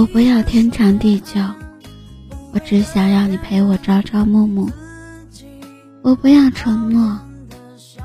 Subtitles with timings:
[0.00, 1.38] 我不要天长地久，
[2.54, 4.66] 我只想要你陪我朝朝暮暮。
[6.00, 7.18] 我不要承诺，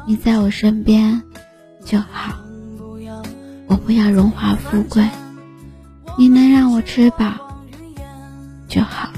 [0.05, 1.23] 你在我身边
[1.85, 2.35] 就好。
[3.67, 5.07] 我不要荣华富贵，
[6.17, 7.33] 你能让我吃饱
[8.67, 9.09] 就好。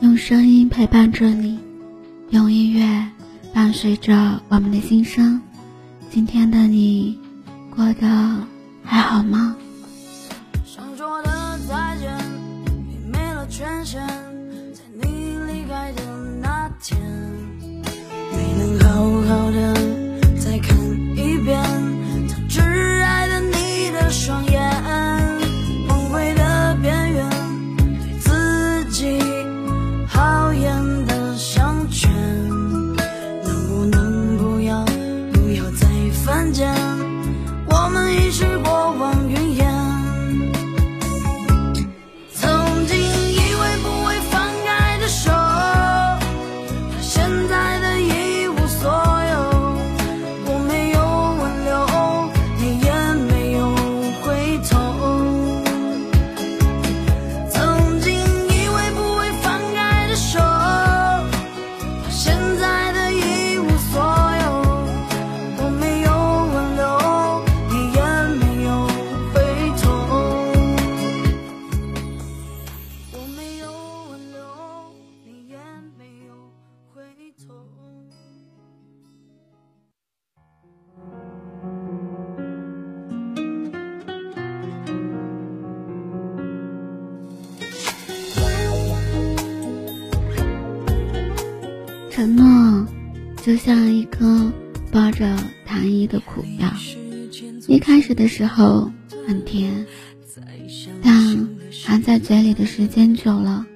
[0.00, 1.58] 用声音陪伴着你，
[2.30, 3.06] 用音乐
[3.52, 5.38] 伴随着我们的心声。
[6.08, 7.18] 今天的你
[7.68, 8.08] 过得
[8.82, 9.54] 还好吗？
[93.50, 94.48] 就像一颗
[94.92, 96.72] 包着糖衣的苦药，
[97.66, 98.88] 一开始的时候
[99.26, 99.84] 很甜，
[101.02, 101.36] 但
[101.84, 103.66] 含在嘴里的时间久了，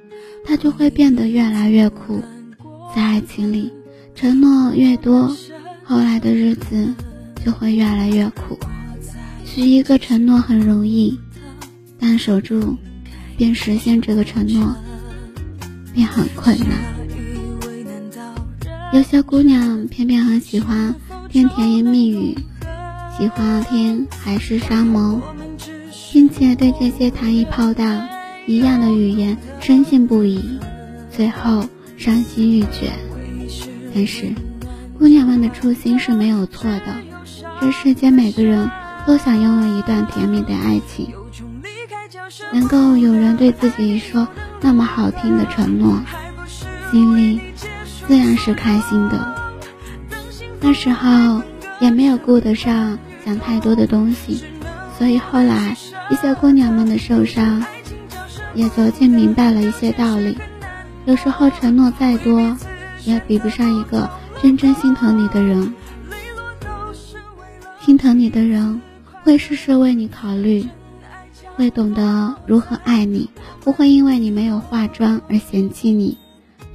[0.45, 2.23] 它就会变得越来越苦。
[2.95, 3.69] 在爱情里，
[4.15, 5.29] 承诺越多，
[5.83, 6.95] 后来的日子
[7.45, 8.57] 就会越来越苦。
[9.45, 11.19] 许一个承诺很容易，
[11.99, 12.77] 但守住
[13.37, 14.73] 并实现这个承诺
[15.93, 16.94] 便很困难。
[18.95, 20.95] 有些姑娘偏偏很喜欢
[21.29, 22.39] 听甜言蜜语，
[23.19, 25.21] 喜欢听海誓山盟，
[26.13, 28.09] 并且对这些糖衣炮弹
[28.47, 30.41] 一样的语言深信不疑，
[31.11, 32.93] 最后伤心欲绝。
[33.93, 34.33] 但是，
[34.97, 36.95] 姑娘们的初心是没有错的。
[37.61, 38.71] 这世间每个人
[39.09, 41.13] 都想拥有一段甜蜜的爱情，
[42.53, 44.29] 能够有人对自己说
[44.61, 46.01] 那么好听的承诺，
[46.93, 47.41] 心里
[48.07, 49.35] 自然是开心的。
[50.61, 51.43] 那时候
[51.81, 54.45] 也没有顾得上想太多的东西，
[54.99, 55.77] 所以后来
[56.11, 57.65] 一些姑娘们的受伤，
[58.55, 60.39] 也逐渐明白了一些道理。
[61.07, 62.57] 有时候承诺再多，
[63.05, 64.09] 也比不上一个
[64.43, 65.75] 真正心疼你的人。
[67.81, 68.81] 心疼你的人，
[69.23, 70.67] 会事事为你考虑，
[71.57, 73.29] 会懂得如何爱你，
[73.61, 76.17] 不会因为你没有化妆而嫌弃你，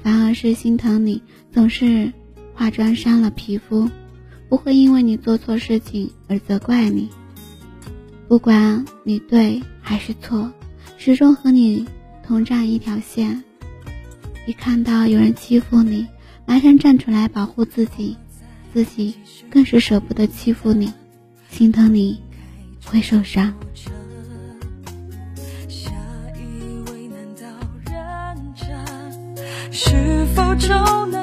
[0.04, 2.14] 反而是心疼你总是
[2.54, 3.90] 化妆伤了皮肤，
[4.48, 7.10] 不会因为你做错事情而责怪你。
[8.28, 10.52] 不管你对还是错，
[10.98, 11.88] 始终和你
[12.24, 13.44] 同站一条线。
[14.46, 16.08] 一看到有人欺负你，
[16.46, 18.18] 马上站出来保护自己，
[18.74, 19.16] 自己
[19.50, 20.94] 更是舍不得欺负你，
[21.50, 22.22] 心疼你
[22.86, 23.54] 会受伤。
[25.68, 25.92] 下
[26.36, 27.48] 一位难道
[27.86, 28.68] 认真？
[29.72, 30.70] 是否就
[31.08, 31.19] 能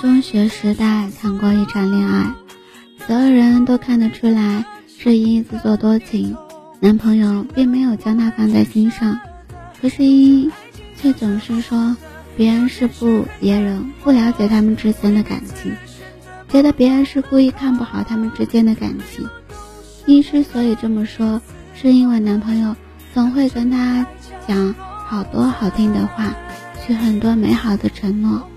[0.00, 2.34] 中学时代谈过一场恋爱，
[3.06, 6.36] 所有人都看得出来是依依自作多情，
[6.80, 9.20] 男朋友并没有将她放在心上。
[9.80, 10.50] 可是依依
[10.96, 11.96] 却总是说
[12.36, 15.72] 别人是不别人不了解他们之间的感情，
[16.48, 19.28] 觉得别人是故意看不好他们之间的感情。
[20.06, 21.40] 依依之所以这么说，
[21.74, 22.74] 是因为男朋友
[23.14, 24.04] 总会跟她
[24.48, 24.74] 讲
[25.06, 26.34] 好多好听的话，
[26.84, 28.48] 许很多美好的承诺。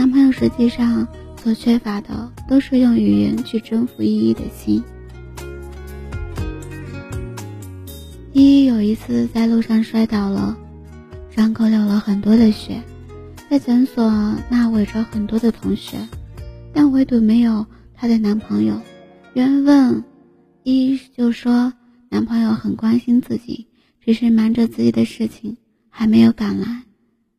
[0.00, 1.06] 男朋友实际上
[1.36, 4.82] 所缺乏的，都是用语言去征服依依的心。
[8.32, 10.56] 依依有一次在路上摔倒了，
[11.28, 12.82] 伤口流了很多的血，
[13.50, 14.10] 在诊所
[14.48, 15.98] 那围着很多的同学，
[16.72, 18.80] 但唯独没有她的男朋友。
[19.34, 20.02] 有人问
[20.62, 21.74] 依依，就说
[22.08, 23.66] 男朋友很关心自己，
[24.02, 25.58] 只是忙着自己的事情，
[25.90, 26.84] 还没有赶来。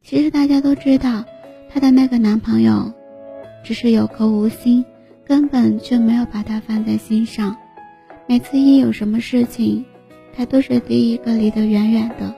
[0.03, 1.25] 其实大家都知道。
[1.73, 2.91] 她的那个男朋友，
[3.63, 4.83] 只是有口无心，
[5.25, 7.55] 根本就没有把她放在心上。
[8.27, 9.85] 每次一有什么事情，
[10.35, 12.33] 他都是第一个离得远远的，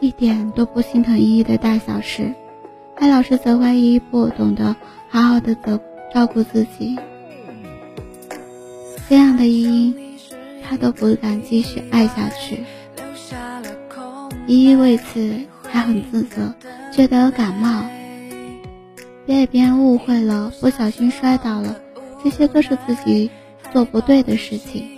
[0.00, 2.32] 一点都不心疼依依的大小事，
[2.96, 4.76] 还老是责怪依依不懂得
[5.08, 5.80] 好好的照
[6.12, 6.98] 照顾自己。
[9.08, 9.94] 这样的依依，
[10.62, 12.64] 他都不敢继续爱下去。
[14.46, 15.34] 依依为此
[15.68, 16.54] 还很自责，
[16.92, 17.84] 觉得感冒。
[19.28, 21.76] 被别人误会了，不小心摔倒了，
[22.24, 23.30] 这些都是自己
[23.70, 24.96] 做不对的事情。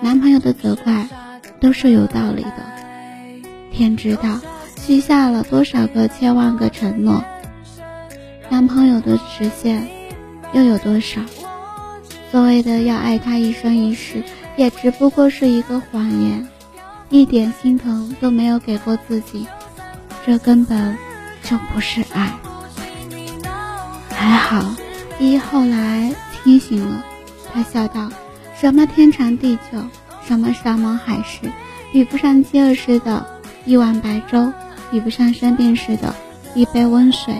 [0.00, 1.08] 男朋友的责怪
[1.58, 2.64] 都是有道理的。
[3.72, 4.40] 天知道
[4.78, 7.24] 许下了多少个千万个承诺，
[8.48, 9.88] 男朋友的实现
[10.52, 11.20] 又有多少？
[12.30, 14.22] 所谓的要爱他一生一世，
[14.56, 16.46] 也只不过是一个谎言，
[17.10, 19.48] 一点心疼都没有给过自己，
[20.24, 20.96] 这根本
[21.42, 22.32] 就不是爱。
[24.24, 24.74] 还好，
[25.20, 26.10] 一后来
[26.42, 27.04] 清醒了，
[27.52, 28.10] 他笑道
[28.58, 29.78] ：“什么天长地久，
[30.26, 31.52] 什么山盟海誓，
[31.92, 33.26] 比不上饥饿时的
[33.66, 34.50] 一碗白粥，
[34.90, 36.14] 比不上生病时的
[36.54, 37.34] 一杯温水。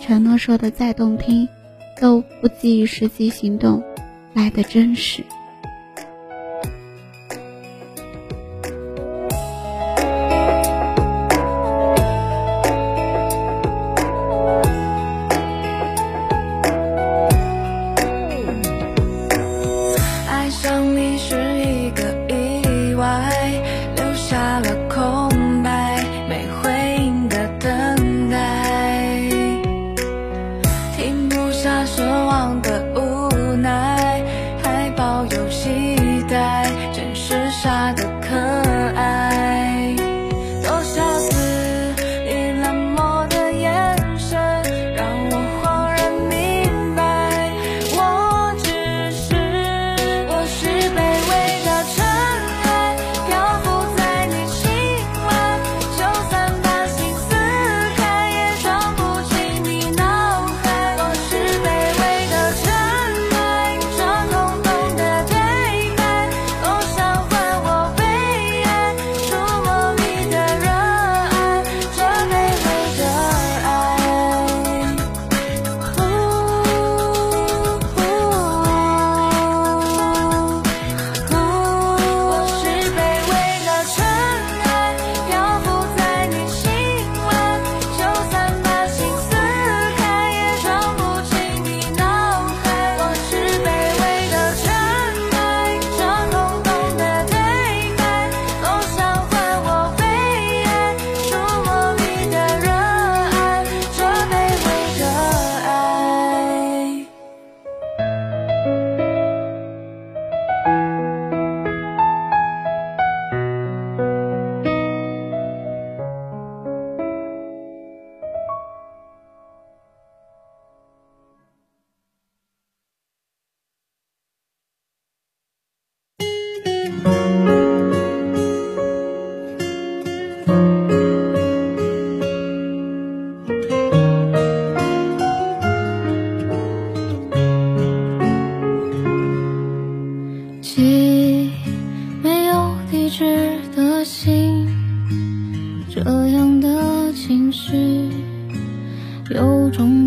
[0.00, 1.48] 承诺说的再动听，
[2.00, 3.80] 都不及实际行动
[4.34, 5.22] 来的真实。”
[31.70, 32.89] 他奢望的。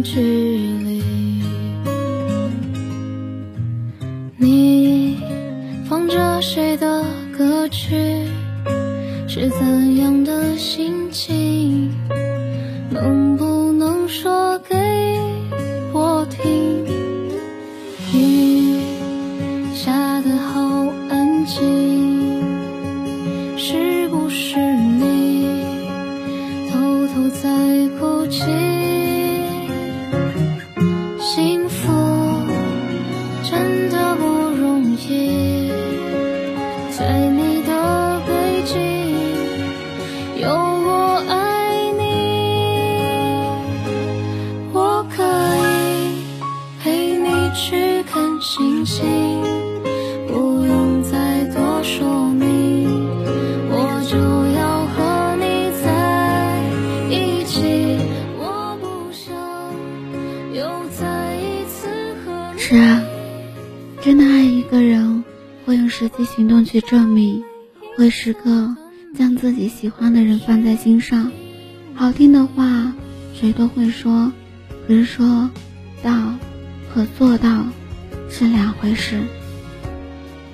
[0.04, 0.63] 去。
[47.54, 49.06] 去看星星，
[50.28, 52.90] 不用再多说明，
[62.58, 63.04] 是啊，
[64.02, 65.24] 真的爱一个人，
[65.64, 67.44] 会用实际行动去证明，
[67.96, 68.76] 会时刻
[69.16, 71.32] 将自己喜欢的人放在心上。
[71.94, 72.92] 好听的话，
[73.36, 74.32] 谁都会说，
[74.88, 75.48] 可是说
[76.02, 76.12] 到
[76.94, 77.66] 和做到
[78.30, 79.22] 是两回事。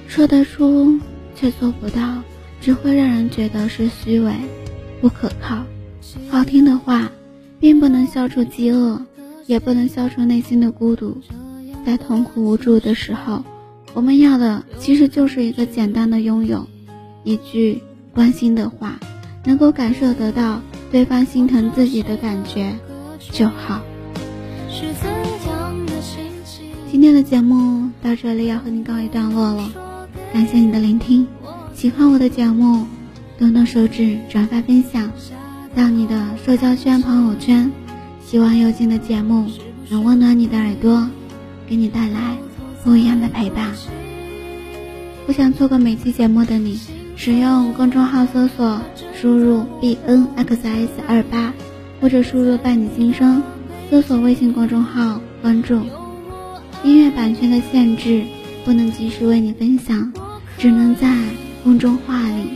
[0.07, 0.97] 说得出
[1.35, 2.21] 却做不到，
[2.61, 4.33] 只会让人觉得是虚伪、
[5.01, 5.63] 不可靠。
[6.29, 7.11] 好听的话，
[7.59, 8.99] 并不能消除饥饿，
[9.45, 11.17] 也不能消除内心的孤独。
[11.85, 13.43] 在痛苦无助的时候，
[13.93, 16.67] 我们要的其实就是一个简单的拥有，
[17.23, 17.81] 一句
[18.13, 18.99] 关心的话，
[19.45, 22.73] 能够感受得到对方心疼自己的感觉
[23.31, 23.81] 就好。
[26.91, 29.69] 今天的节目到这里要和你告一段落了，
[30.33, 31.27] 感谢你的聆听。
[31.75, 32.83] 喜欢我的节目，
[33.37, 35.11] 动动手指转发分享
[35.75, 37.71] 到你的社交圈、朋友圈。
[38.25, 39.45] 希望有劲的节目
[39.87, 41.07] 能温暖你的耳朵，
[41.67, 42.35] 给你带来
[42.83, 43.71] 不一样的陪伴。
[45.27, 46.79] 不想错过每期节目的你，
[47.15, 48.81] 使用公众号搜索
[49.13, 51.53] 输入 b n x s 二八，
[52.01, 53.43] 或者输入伴你心声，
[53.91, 55.79] 搜索微信公众号关注。
[56.83, 58.23] 音乐版权的限制，
[58.63, 60.11] 不能及时为你分享，
[60.57, 61.13] 只能在
[61.63, 62.49] 公众号里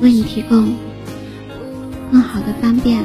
[0.00, 0.74] 为你提供
[2.10, 3.04] 更好的方便。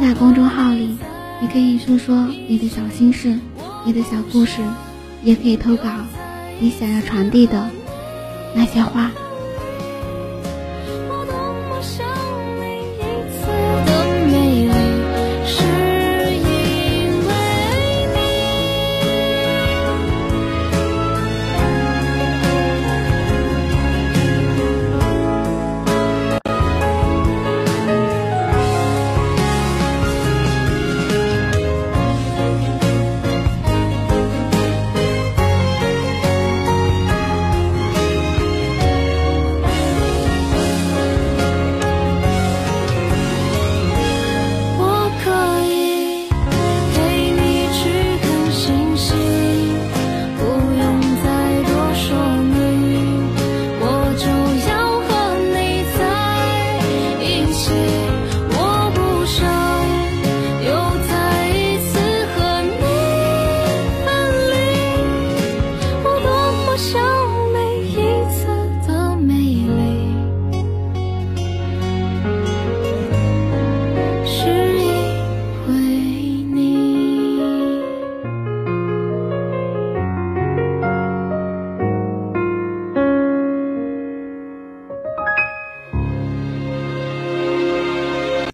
[0.00, 0.96] 在公众号里，
[1.40, 3.38] 你可以说说你的小心事、
[3.84, 4.60] 你的小故事，
[5.22, 5.88] 也可以投稿
[6.58, 7.70] 你想要传递的
[8.56, 9.10] 那些话。